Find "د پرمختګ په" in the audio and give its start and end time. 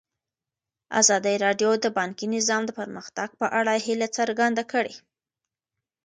2.65-3.47